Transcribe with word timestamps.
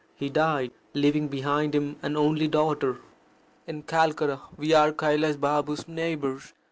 He 0.15 0.29
died, 0.29 0.71
leaving 0.95 1.27
behind 1.27 1.75
him 1.75 1.95
an 2.01 2.17
only 2.17 2.47
daughter. 2.47 2.97
In 3.67 3.83
Calcutta 3.83 4.39
we 4.57 4.73
are 4.73 4.91
Kailas 4.91 5.37
Baba's 5.39 5.87
neighbours. 5.87 6.53